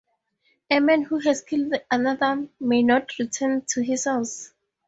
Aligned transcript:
A 0.71 0.79
man 0.79 1.03
who 1.03 1.19
has 1.19 1.43
killed 1.43 1.75
another 1.91 2.47
may 2.59 2.81
not 2.81 3.19
return 3.19 3.61
to 3.67 3.83
his 3.83 4.05
house. 4.05 4.51